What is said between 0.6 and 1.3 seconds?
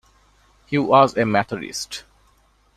He was a